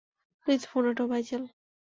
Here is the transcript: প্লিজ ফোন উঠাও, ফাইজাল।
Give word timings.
প্লিজ 0.41 0.61
ফোন 0.71 0.83
উঠাও, 0.87 1.07
ফাইজাল। 1.07 1.43